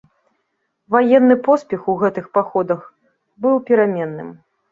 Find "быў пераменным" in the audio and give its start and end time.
3.47-4.35